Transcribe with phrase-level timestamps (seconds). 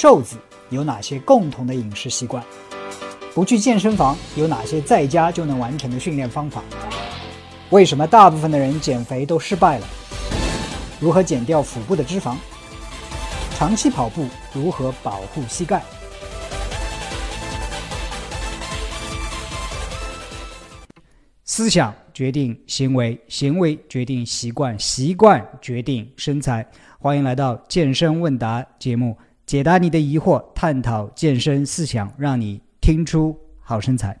[0.00, 0.36] 瘦子
[0.70, 2.40] 有哪些共同的饮食习惯？
[3.34, 6.62] 不去健身房有哪些在家就能完成的训练方法？
[7.70, 9.86] 为什么大部分的人减肥都失败了？
[11.00, 12.36] 如何减掉腹部的脂肪？
[13.56, 15.82] 长期跑步如何保护膝盖？
[21.44, 26.64] 思想决定行为，行为决定习惯，习惯决定身材。
[27.00, 29.16] 欢迎来到健身问答节目，
[29.48, 34.14] 解答你的疑惑，探讨健身思想，让你听出好身材。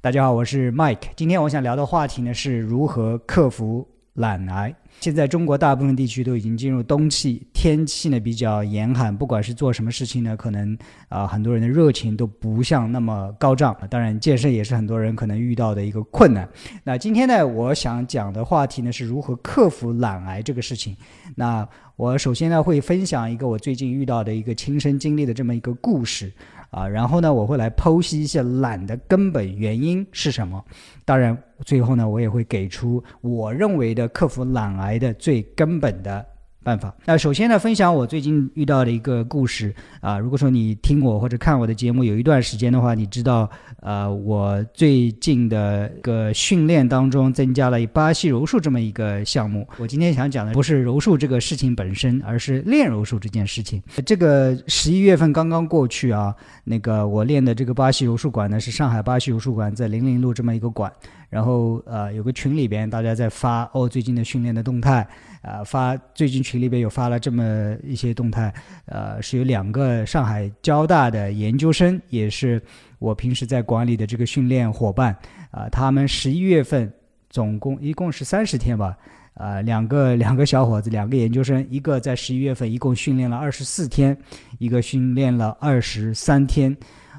[0.00, 1.08] 大家好，我是 Mike。
[1.16, 4.72] 今天我想聊的话题呢是如何克服懒癌。
[5.00, 10.76] 现在中国大部分地区都已经进入冬季，天气呢比较严寒，不管是做什么事情呢，可能
[11.08, 13.76] 啊很多人的热情都不像那么高涨。
[13.88, 16.48] 当然，健身也是很多人可能遇到的一个困难。
[16.82, 20.96] 那今天呢，我想讲的话题呢是如何克服懒癌这个事情。
[21.36, 26.32] 那我首先呢会分享一个我最近遇到的一个亲身经历的这么一个故事。
[26.70, 30.62] 啊，然后呢，我会来剖析一些懒的根本原因是什么。
[31.04, 36.26] 当然，最后呢，我也会给出我认为的克服懒癌的最根本的。
[36.66, 36.92] 办法。
[37.04, 40.18] 那首先呢，分享我最近遇到的一个故事啊。
[40.18, 43.48] 如果说你听我或者看我的节目有一段时间的话，你知道，
[43.82, 49.64] 呃，我最近的一个训练当中增加了巴西柔术这么一个项目。
[49.78, 53.80] 我今天想讲的不是柔术这个事情本身，而是练柔术这件事情。
[54.04, 60.92] 这个十一月份刚刚过去啊，那个我练的这个巴西柔术馆呢，是上海巴西柔术馆在零陵路这么一个馆。
[61.28, 65.06] 然后呃，有个群里边大家在发哦，最近的训练的动态。
[65.42, 68.52] 啊，发最近群里边有发了这么一些动态，
[68.86, 72.60] 呃，是有两个上海交大的研究生，也是
[72.98, 75.16] 我平时在管理的这个训练伙伴，
[75.52, 76.92] 啊，他们十一月份
[77.30, 78.98] 总共一共是三十天吧，
[79.34, 84.18] 啊，两个 两个小伙子，两个研究生，一个在十一月份一共训练了二十四天，
[84.58, 86.76] 一个训练了二十三天，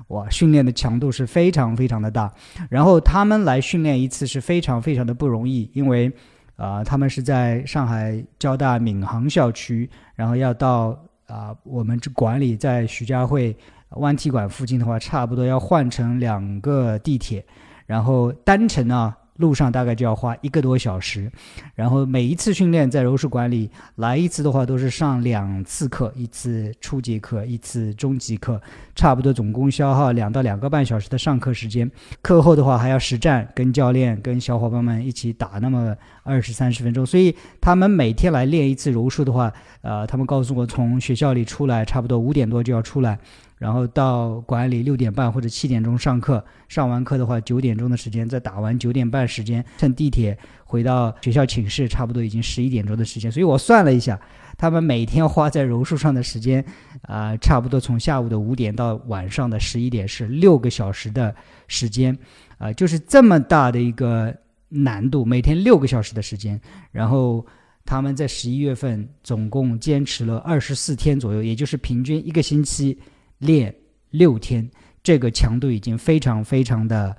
[0.08, 2.32] 哇，训练的强度是非常非常的大，
[2.70, 6.12] 然后他们来训练一次是非常非常的不容易，因为。
[6.58, 13.56] 啊，他们是在上海交大闵行校区，然后要到啊，我们这管理在徐家汇
[13.90, 17.46] 湾体馆附近的话，差不多要换乘两个地铁，
[17.86, 19.14] 然后单程呢。
[19.38, 21.32] 路上大概就要花一个多小时，
[21.74, 28.62] 然后每一次训练在柔术馆里来一次的话，都是上两次课，一次初级课，一次中级课，
[28.96, 31.90] 差不多总共消耗两到两个半小时的上课时间。
[32.22, 35.96] 课后的话还要实战，跟教练、跟小伙伴们一起打那么
[36.28, 37.06] 二十三十分钟。
[37.06, 39.52] 所以他们每天来练一次柔术的话，
[39.82, 43.18] 呃，他们告诉我，从学校里出来差不多五点多就要出来。
[43.58, 53.32] 然后到馆里六点半或者七点钟上课，上完课的话九点钟的时间再打完九点半时间，乘地铁回到学校寝室，差不多已经十一点钟的时间。
[53.32, 54.20] 所以我算了一下，
[54.60, 56.64] 他们每天花在柔术上的时间，
[57.02, 61.36] 啊，差不多从下午的五点到晚上的十一点是六个小时的
[61.68, 62.16] 时间，
[62.60, 64.32] 啊，就是这么大的一个
[64.70, 66.60] 难度，每天六个小时的时间。
[66.92, 67.46] 然后
[67.86, 72.98] 他们在十一月份总共坚持了二十四天左右，也就是平均一个星期。
[73.40, 73.72] 练
[74.10, 74.68] 六天，
[75.04, 77.16] 这个强度已经非常非常的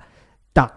[0.51, 0.69] 大。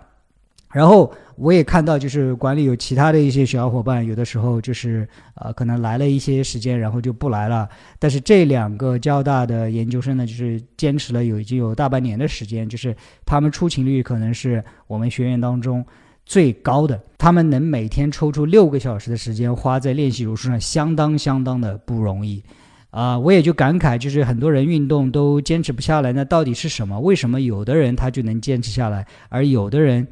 [0.71, 7.69] 然后我也看到，就是管理有其他的一些小伙伴，有的时候就是呃，可能来了一些时间，然后就不来了。
[7.99, 12.97] 但是这两个交大的研究生呢，就是坚持了有已经有大半年的时间，就是
[13.27, 15.84] 他们出勤率可能是我们学院当中
[16.25, 17.00] 最高的。
[17.19, 22.43] 他们能每天抽出六个小时的时间花在练习柔术上，相当相当的不容易。
[22.91, 27.00] 啊，我也就感慨，就是很多人运动都坚持不下来，那到底是什么？
[27.00, 30.06] 为什么有的人他就能坚持下来，而有的人，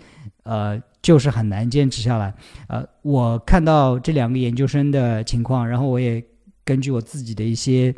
[0.44, 2.32] 呃，就是很难坚持下来？
[2.68, 6.24] 呃，我看到这两个研究生的情况，然后我也
[6.64, 7.94] 根据我自己的一些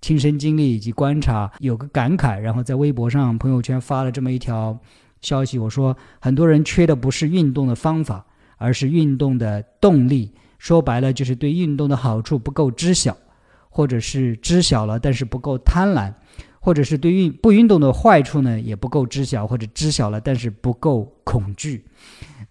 [0.00, 4.76] 亲身经历以及观察，有个感慨，然后在微博上、朋友圈发了这么一条
[5.24, 8.24] 消息，我说，很多人缺的不是运动的方法，
[8.58, 10.30] 而是运动的动力。
[10.58, 13.16] 说白了，就是对运动的好处不够知晓。
[13.76, 16.14] 或者是知晓了，但是不够贪婪，
[16.60, 21.84] 或者是对运不运动的坏处呢，也不够知晓，或者知晓了，但是不够恐惧，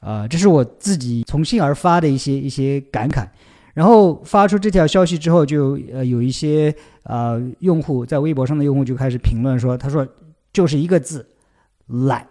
[0.02, 3.26] 啊，这是我自己从心而发的一些一些感慨。
[3.74, 10.06] 然后发出这条消息之后，就呃有一些呃用户在微博上的用户就开始评论说，他说
[10.52, 11.26] 就是一个字，
[11.88, 12.28] 懒。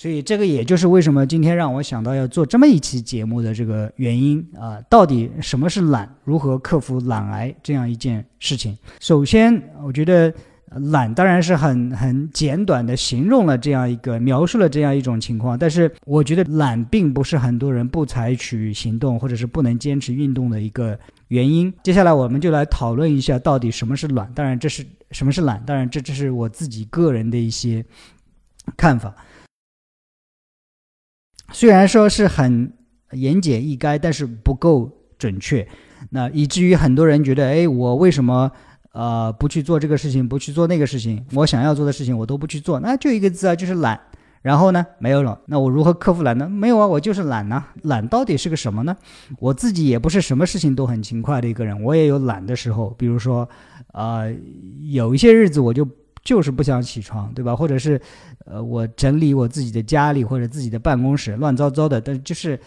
[0.00, 8.74] 所以这个也就是为什么今天让我想到要做这么一期节目的这个原因啊，到底什么是懒，如何克服懒癌这样一件事情。
[8.98, 10.32] 首先，我觉得
[10.90, 20.98] 懒当然是很很简短的形容了这样一个描述了这样一种情况，但是我觉得懒并不是很多人不采取行动或者是不能坚持运动的一个
[21.28, 21.70] 原因。
[21.82, 24.32] 接下来我们就来讨论一下到底什么是懒。
[24.32, 25.62] 当然这是什么是懒？
[25.66, 27.84] 当然这这是我自己个人的一些
[28.78, 29.14] 看法。
[31.52, 32.72] 虽然说是很
[33.12, 35.66] 言简意赅，但是不够准确，
[36.10, 38.50] 那以至于很多人觉得，哎，我为什么？
[38.92, 44.00] 呃，不去做这个事情，不去做那个事情，我想要做的事情我都不去做，那就一个字啊，就是懒。
[44.42, 46.48] 然后呢，没有了，那我如何克服懒呢？
[46.48, 47.64] 没有啊，我就是懒呐。
[47.82, 48.96] 懒到底是个什么呢？
[49.38, 52.90] 我自己也不是什么事情都很勤快的一个人，我也有懒的时候。
[52.98, 53.48] 比如说，
[53.92, 54.34] 呃，
[54.90, 55.86] 有一些日子我就
[56.22, 57.54] 就是不想起床，对吧？
[57.54, 58.00] 或者是，
[58.44, 62.58] 呃，我整理我自己的家里或者自己的办公室乱糟糟的，但就是。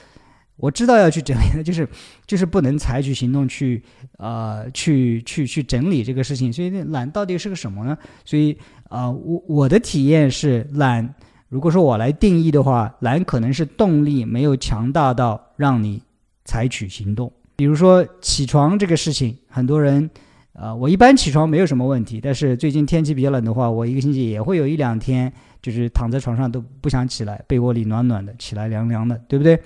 [0.56, 1.86] 我知道要去整理的，就是
[2.28, 3.82] 就是不能采取行动去，
[4.20, 6.54] 呃，去去去整理这个事情。
[6.54, 7.98] 所以懒到底是个什么呢？
[8.24, 8.56] 所以
[8.88, 11.16] 啊，我我的体验是懒。
[11.50, 16.00] 如果说我来定义的话，懒可能是动力没有强大到让你
[16.46, 17.34] 采取行动。
[17.56, 20.08] 比如说起床这个事情，很多人，
[20.54, 22.22] 啊，我一般起床没有什么问题。
[22.22, 29.60] 但是最近天气比较冷的话，我一个星期也会有一两天，就是躺在床上都不想起来，被窝里暖暖的，起来凉凉的，对不对？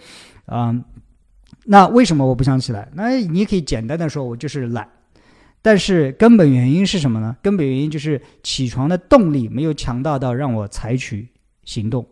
[0.45, 0.73] 啊，
[1.65, 2.87] 那为什么我不想起来？
[2.93, 4.87] 那你可以简单的说，我就是懒。
[5.61, 7.35] 但是根本原因是什么呢？
[7.41, 11.27] 根本原因就是起床的动力没有强大到让我采取
[11.65, 12.07] 行动。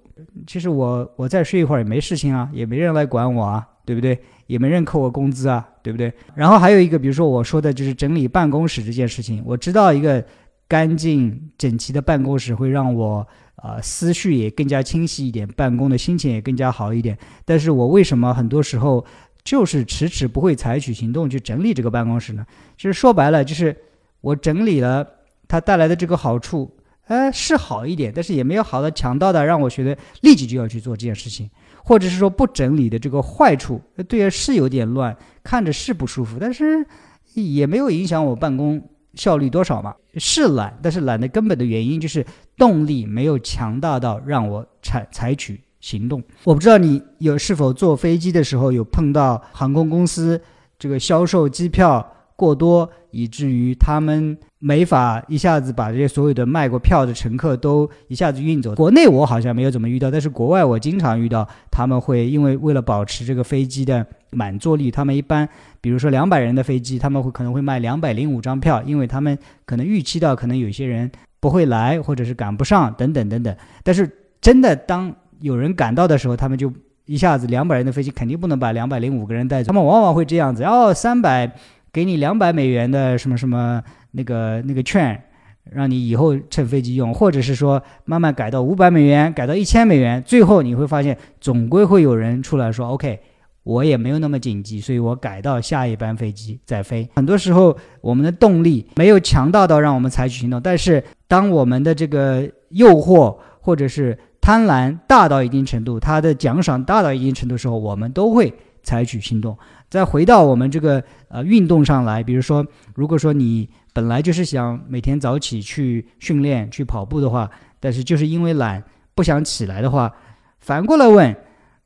[0.45, 4.19] 其实我我再睡一会儿也没事情啊，也没人来管我啊，对不对？
[4.47, 6.11] 也没人扣我工资啊，对不对？
[6.35, 10.25] 然后还有一个，比如说我说的就是整理办公室这件事情，我知道一个
[10.67, 13.25] 干净整齐的办公室会让我。
[13.55, 17.17] 啊，思绪也更加清晰一点，办公的心情也更加好一点。
[17.45, 19.03] 但是我为什么很多时候
[19.43, 22.45] 就是迟迟不会采取行动去整理这个办公室呢？
[22.77, 23.75] 其实说白了，就是
[24.21, 25.07] 我整理了，
[25.47, 26.77] 它带来的这个好处，
[27.07, 31.49] 哎，是好一点，但是也没有好的强到的让我觉得立即就要去做这件事情，
[31.85, 33.79] 或者是说不整理的这个坏处，
[34.09, 36.85] 对啊，是有点乱，看着是不舒服，但是
[37.33, 38.83] 也没有影响我办公。
[39.15, 39.95] 效率多少嘛？
[40.17, 42.25] 是懒，但是懒的根本的原因就是
[42.57, 46.21] 动力没有强大到让我采采取行动。
[46.43, 50.41] 我不知道你有是否坐飞机的时候有碰到航空公司
[50.77, 52.05] 这个销售机票
[52.35, 58.75] 过多，以至于他们没法一下子把这些所有的卖过票的乘客都一下子运走。
[58.75, 64.05] 国内我好像没有怎么遇到，但是国外我经常遇到，他们会因为为了保持这个飞机的。
[64.31, 65.47] 满座率，他们一般，
[65.79, 71.09] 比如说两百人的飞机，他们会可能会卖两百零五张票，因为他们可能预期到可能有些人
[71.39, 73.55] 不会来，或者是赶不上等等等等。
[73.81, 74.11] 但是
[74.41, 76.69] 真的当有人赶到的时候，他们就
[77.05, 81.49] 一下子两百人的飞机肯定不能把两百零五个人带走，他们往往会这样子，哦，三百
[81.95, 83.81] 给你两百美元的什么什么
[84.11, 85.23] 那个那个券，
[85.71, 93.21] 让你以后乘飞机用，或者是说慢慢改到五百美元，改到一千美元，最后你会发现总归会有人出来说，OK。
[93.63, 97.09] 我也没有那么紧急，所以我改到下一班飞机再飞。
[97.15, 108.53] 很多时候，我们的动力没有强大到让我们采取行动，但是当我们的这个诱惑或者是贪婪大到一定程度，它的奖赏大到一定程度时候，我们都会
[108.83, 109.57] 采取行动。
[109.95, 117.49] 再回到我们这个呃运动上来，比如说，如果说你本来就是想每天早起去训练去跑步的话，
[117.79, 118.83] 但是就是因为懒
[119.13, 120.13] 不想起来的话，
[120.59, 121.33] 反过来问。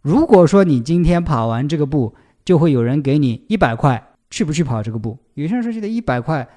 [0.01, 5.15] 如果说你今天跑完这个步，就会有人给你一百块，去不去跑这个步？
[5.35, 6.47] 有些人说觉得一百块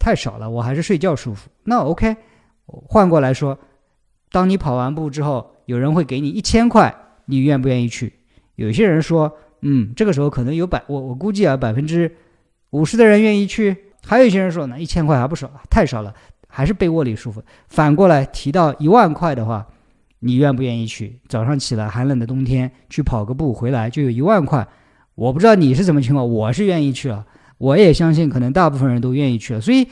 [0.00, 1.48] 太少了，我还是睡觉舒服。
[1.62, 2.16] 那 OK，
[2.66, 3.56] 换过来说，
[4.32, 6.92] 当你跑完步之后，有人会给你一千块，
[7.26, 8.12] 你愿不愿意去？
[8.56, 12.14] 有些人说，嗯，这个时候可能有百，我我估计啊，百分之
[12.70, 13.76] 五十的人愿意去。
[14.04, 16.14] 还有一些人说，那一千块还不少，太少了，
[16.48, 17.42] 还是被窝里舒服。
[17.68, 19.66] 反过来提到一万块的话。
[20.18, 21.20] 你愿不愿意去？
[21.28, 24.66] 早上起来寒冷的冬天去跑个步，回来就有一万块。
[25.14, 27.24] 我不知道你是什么情况，我是愿意去了。
[27.58, 29.60] 我也相信，可能大部分人都愿意去了。
[29.60, 29.86] 所以，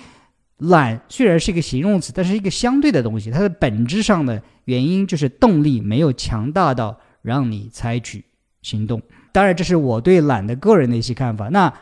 [0.56, 3.30] 懒虽然是一个形容词，但是一个相对的东西。
[3.30, 8.24] 它的本质上的原因就是动力没有强大到让你采取
[8.62, 9.02] 行动。
[9.34, 11.48] 当然，这是我对懒的个人的一些看法。
[11.48, 11.74] 那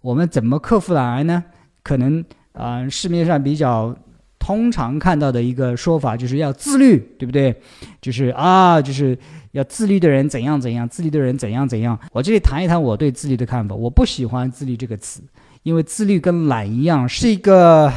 [0.00, 1.42] 我们怎么克服懒癌呢？
[1.82, 3.96] 可能啊，市面上比较。
[4.40, 7.54] 通常看到的一个说法就是要自律，对不对？
[8.00, 9.18] 就是啊，就是
[9.50, 11.98] 要自律的人怎样怎样，自律的人怎样怎样。
[12.12, 13.74] 我这里谈一谈我对自律的看法。
[13.74, 15.20] 我不喜欢“自律”这个词，
[15.64, 17.92] 因为自律跟懒一样是一个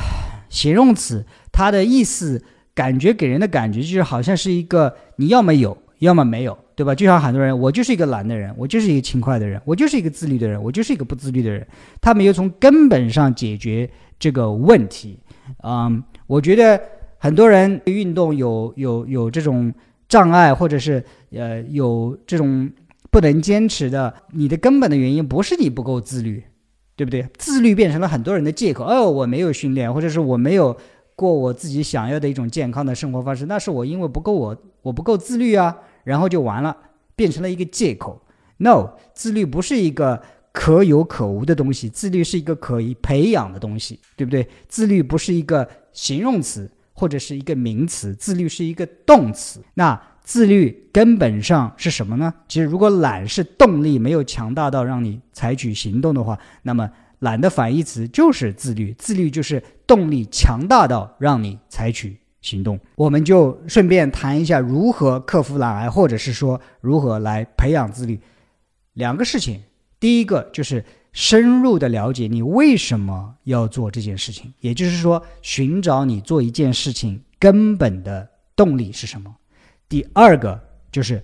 [0.49, 1.23] 形容词，
[1.53, 6.93] 它的意思感觉给人的感觉就是好像是一个你要么有，要么没有，对吧？
[6.93, 11.65] 就像很多人，我就是一个懒的人，我就是一个勤快的人，我就是一个自律的人，我就是一个不自律的人，
[12.01, 13.89] 他没有从根本上解决
[14.19, 15.19] 这个问题，
[15.63, 16.03] 嗯。
[16.27, 16.79] 我觉得
[17.17, 19.73] 很多人运动有有有这种
[20.07, 22.71] 障碍，或者是呃有这种
[23.09, 26.41] 不能坚持的，你的根本的原因不是你不够自律，
[26.95, 27.27] 对不对？
[27.37, 28.85] 自律变成了很多人的借口。
[28.85, 30.75] 哦，我没有训练，或者是我没有
[31.17, 36.75] 过我自己想要的一种健康的生活方式，那是我因为不够我我不够自律啊，然后就完了，
[37.15, 38.21] 变成了一个借口。
[38.57, 40.21] No，自律不是一个。
[40.53, 44.45] 可有可无的东西，自律是一个可以培养的东西，对不对？
[44.67, 49.61] 自律不是一个形容词或者是一个名词，自律是一个动词。
[49.75, 52.33] 那自律根本上是什么呢？
[52.49, 58.93] 其实，如果懒是动力没有强大到让你采取行动的话，那么懒的反义词就是自律。
[58.97, 62.79] 自律就是动力强大到让你采取行动。
[62.95, 68.19] 我们就顺便谈一下如何克服懒癌，或者是说如何来培养自律，
[68.93, 69.61] 两个事情。
[69.99, 70.83] 第一个就是
[71.13, 79.31] 深入的了解你为什么要做这件事情，也就是说，寻找你做一件事情根本的动力是什么。
[79.87, 80.59] 第二个
[80.91, 81.23] 就是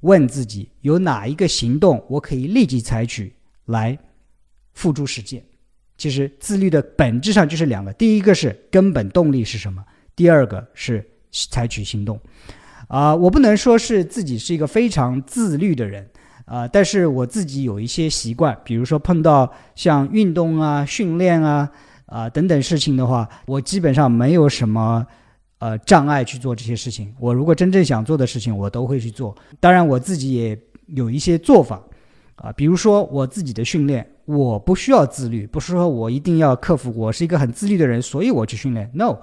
[0.00, 3.34] 问自己有哪一个行动我可以立即采取
[3.64, 3.98] 来
[4.74, 5.42] 付诸实践。
[5.96, 9.84] 其实自律的本质上就是两个，第一个是根本动力是什么，
[10.16, 11.04] 第二个是
[11.50, 12.20] 采取行动。
[12.88, 16.08] 啊，我不能说是自己是一个非常自律的人。
[16.46, 21.70] 啊，但是我自己有一些习惯，比如说碰到像运动啊、训练啊、
[22.04, 25.06] 啊等等事情的话，我基本上没有什么
[25.58, 27.14] 呃障碍去做这些事情。
[27.18, 29.34] 我如果真正想做的事情，我都会去做。
[29.58, 31.82] 当然，我自己也有一些做法
[32.36, 38.90] 啊，比如说我自己的训练，我不需要自律，不是说我一定要克服，我是一个很自律的人，所以我去训练。
[38.92, 39.16] No，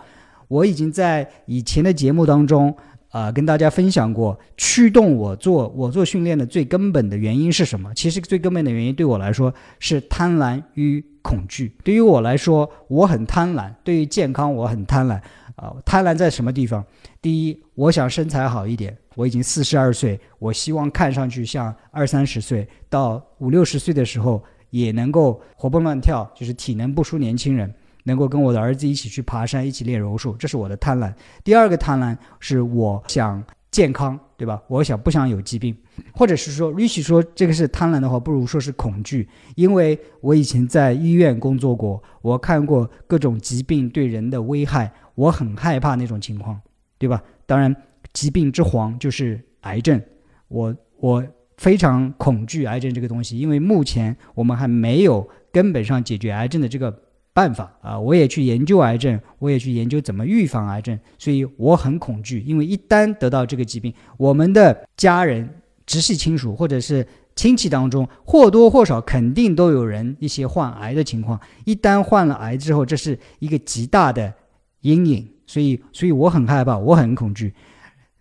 [0.51, 2.75] 我已经在以前的节目当中。
[3.11, 7.93] 啊，跟大家分享过，驱动我做我做训练的最根本的原因是什么？
[7.93, 11.75] 其实最根本的原因对我来说是贪婪与恐惧。
[11.83, 15.19] 对于我来说，我很贪婪；对于健康，我很贪婪。
[15.57, 16.81] 啊，贪婪在什么地方？
[17.21, 18.97] 第一，我想身材好一点。
[19.15, 27.69] 我已经四十二岁，我希望看上去像二三十岁到五六十岁的时候也能够活蹦乱跳，就是体能不输年轻人。
[28.03, 31.13] 能够跟我的儿子一起去爬山，一起练柔术，这是我的贪婪。
[31.43, 34.61] 第二个贪婪是我想健康，对吧？
[34.67, 35.75] 我想不想有疾病，
[36.13, 46.59] 或者是说，与其说这个是贪婪的话，不如说是恐惧，因为我以前在医院工作过，我看过各种疾病对人的危害，我很害怕那种情况，
[46.97, 47.23] 对吧？
[47.45, 47.73] 当然，
[48.11, 50.01] 疾病之皇就是癌症，
[50.49, 51.25] 我我
[51.57, 57.03] 非常恐惧癌症这个东西，因为目前我们还没有根本上解决癌症的这个。
[57.33, 57.97] 办法啊！
[57.99, 65.49] 我也去研究癌症，我也去研究怎么预防癌症，所以我很恐惧，因为一旦得到这个疾病，我们的家人、
[65.85, 71.39] 直系亲属或者是亲戚当中或多或少肯定都有人一些患癌的情况。
[71.63, 74.33] 一旦患了癌之后，这是一个极大的
[74.81, 77.53] 阴影，所以，所以我很害怕，我很恐惧。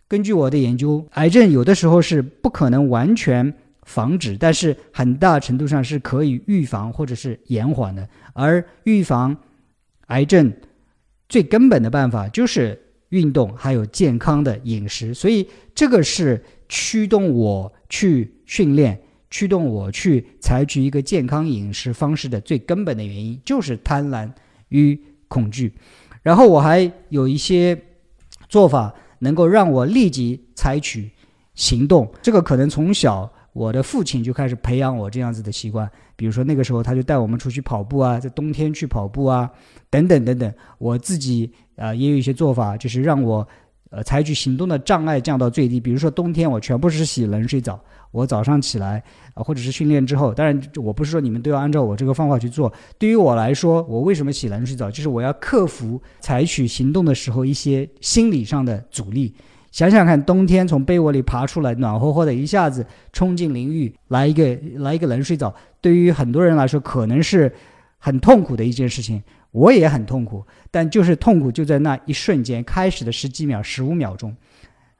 [0.07, 3.53] 根据我的研究，癌症有的时候是不可能完全。
[3.91, 8.09] 防止，但是很大程度上是可以预防或者是延缓的。
[8.33, 9.37] 而预防
[10.07, 10.53] 癌症
[11.29, 15.13] 最根本的办法就是运动，还有健康的饮食。
[15.13, 15.45] 所以
[15.75, 18.97] 这个是驱动我去训练、
[19.29, 24.31] 驱动我去采取一个健康饮食方式的最根本的原因，就是贪婪
[24.69, 25.75] 与恐惧。
[26.23, 27.77] 然后我还有一些
[28.49, 31.11] 做法能够让我立即采取
[31.57, 32.09] 行动。
[32.23, 33.29] 这个可能从小。
[33.53, 39.51] 我的父亲就开始培养我这样子的习惯，比如说那个时候他就带我们出去跑步啊，在冬天去跑步啊，
[39.91, 40.53] 等等等等。
[40.79, 43.47] 我自己啊也有一些做法，就是让我
[43.91, 45.81] 呃采取行动的障碍降到最低。
[45.81, 49.03] 比如说冬天我全部是洗冷水澡，我早上起来
[49.35, 52.73] 啊或者是训练之后，当然我不是说你们都要按照我这个方法去做。
[52.99, 54.89] 对于我来说，我为什么洗冷水澡？
[54.89, 59.35] 就是我要克服采取行动的时候一些心理上的阻力。
[59.71, 67.53] 想想看，冬天从被窝里爬出来，暖和和的，一下子冲进淋浴，来一个来一个冷水澡，对于很多人来说可能是
[67.99, 69.23] 很痛苦的一件事情。
[69.53, 74.35] 我也很痛苦，但就是痛苦就在那一瞬间，开始的十几秒、十五秒钟，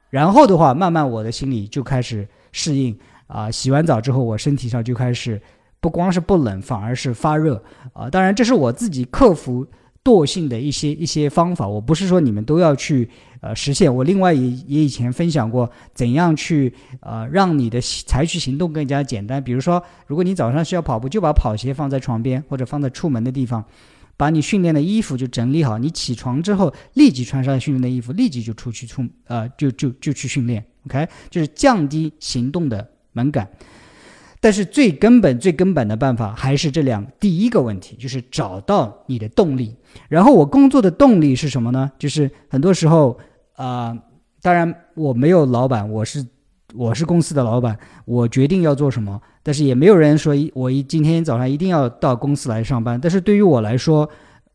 [0.09, 2.97] 然后的话，慢慢我的心里就开始适应
[3.27, 3.49] 啊。
[3.49, 5.41] 洗完澡之后，我身体上就开始
[5.79, 7.63] 不光是不冷，反而是发热
[7.93, 8.09] 啊。
[8.09, 9.67] 当然，这是我自己克服。
[10.03, 13.07] 惰性的一些一些方法，我不是说你们都要去
[13.39, 13.93] 呃实现。
[13.93, 19.43] 我另外也也以前分享过怎样去呃让你的采取行动更加简单。
[19.43, 23.63] 比如说，如果你早上需要跑步，就把跑鞋放在床边或者放在出门的地方，
[24.17, 25.77] 把你训练的衣服就整理好。
[25.77, 30.65] 你起床之后立即穿上训练的衣服，立即就出去出呃就就就去训练。
[30.87, 33.47] OK，就是降低行动的门槛。
[34.41, 39.73] 但是最根本、最根本的办法还是这两第一个问题，就是找到你的动力。
[40.09, 41.89] 然后我工作的动力是什么呢？
[41.99, 43.17] 就是很多时候
[43.55, 43.95] 啊，
[44.41, 46.25] 当然我没有老板，我是
[46.73, 52.99] 我是公司的老板，我决定要做什么，但是也没有人说我一今天早上一定要到公司来上班。
[52.99, 54.09] 但是对于我来说，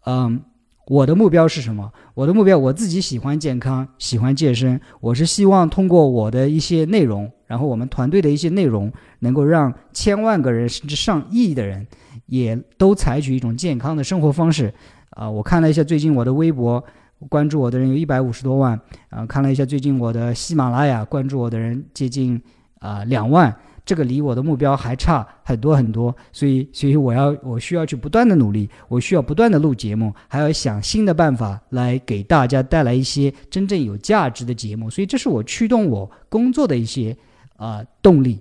[0.05, 0.43] 嗯。
[0.89, 1.93] 我的目标是什么？
[2.15, 4.81] 我的目标，我自己喜欢健康，喜欢健身。
[5.01, 11.87] 我是希望通过我的一些内容，然后我们团队的一些内容，能够让千万个人甚至上亿的人，
[12.27, 14.73] 也都采取一种健康的生活方式。
[15.11, 16.83] 啊，我看了一下最近我的微博，
[17.29, 18.79] 关注我的人有一百五十多万。
[19.09, 22.41] 啊，看了一下最近我的喜马拉雅，关注我的人接近
[22.81, 23.55] 啊两万。
[23.87, 37.17] 这个离我的目标还差很多很多，所以，所以我要，我需要去不断的努力，我需要不断的录节目，还要想新的办法来给大家带来一些真正有价值的节目，所以这是我驱动我工作的一些
[37.57, 38.41] 啊动力。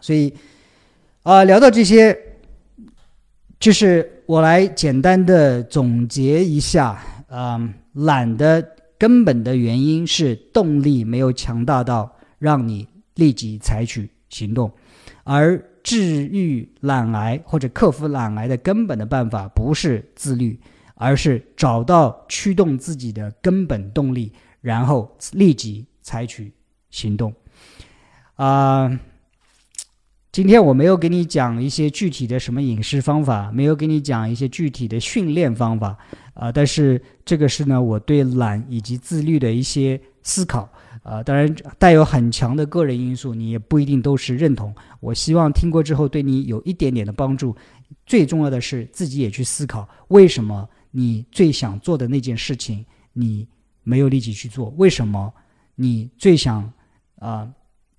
[0.00, 0.32] 所以，
[1.22, 2.16] 啊，聊到这些，
[3.58, 14.10] 就是我来简单的总结一下，嗯，懒的根本的原因是动力没有强大到让你立即采取。
[14.28, 14.70] 行动，
[15.22, 20.58] 而治愈懒癌或者克服懒癌的根本的办法不是自律，
[20.96, 26.52] 而是找到驱动自己的根本动力，然后立即采取
[26.90, 27.32] 行动。
[28.36, 29.00] 啊，
[30.30, 35.96] 今天我没有给你讲一些具体的什么饮食方法，没有给你讲一些具体的训练方法
[36.34, 40.68] 啊，但是这个是呢，我对懒以及自律的一些思考。
[41.02, 44.74] 啊，当然带有很强的个人因素，你也不一定都是认同。
[44.98, 47.56] 我希望听过之后对你有一点点的帮助。
[48.04, 53.46] 最重要的是自己也去思考，为什么你最想做的那件事情你
[53.84, 54.74] 没有立即去做？
[54.76, 55.32] 为什么
[55.76, 56.72] 你最想
[57.20, 57.48] 啊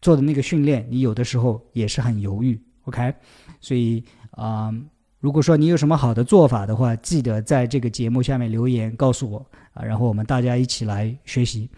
[0.01, 3.13] 做的那个训练，你有的时候也是很犹豫？OK，
[3.59, 4.71] 所以啊，
[5.19, 11.69] 如果说你有什么好的做法的话，记得在这个节目下面留言告诉我啊，然后我们大家一起来学习。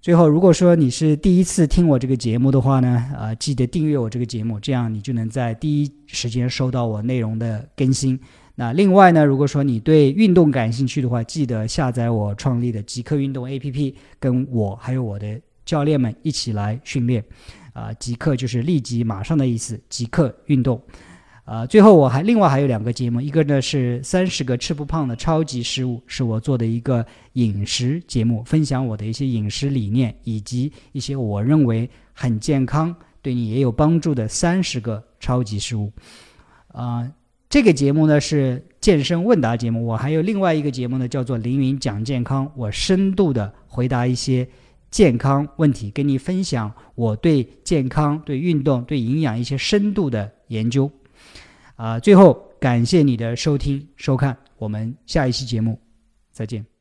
[0.00, 8.18] 最后，如果说你是第一次听我这个节目的话呢，啊，记得订阅我这个节目，这样你就能在第一时间收到我内容的更新。
[8.54, 17.22] 那另外呢，如果说你对运动感兴趣的话，记得下载我创立的极客运动 APP，跟我还有我的教练们一起来训练。
[17.74, 20.82] 啊，即刻就是立即、马上的意思，即刻运动。
[21.44, 27.04] 啊，最后我还另外还有两个节目，一个呢是三十个吃不胖的超级食物，是我做的一个
[27.34, 35.92] 饮食节目，分享我的一些饮食理念，以及一些我认为很健康、对你也有帮助的三十个超级食物。
[36.72, 37.08] 啊，
[37.48, 44.46] 这个节目呢是健身问答节目，我还有另外一个节目呢叫做凌云讲健康，我深度的回答一些
[44.90, 50.90] 健康问题，跟你分享我对健康、对运动、对营养一些深度的研究。
[51.76, 55.78] 啊，最后感谢你的收听收看，我们下一期节目
[56.32, 56.77] 再见。